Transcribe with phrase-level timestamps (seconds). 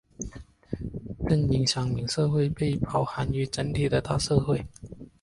[1.29, 4.65] 正因乡民社会被包含于整体的大社会。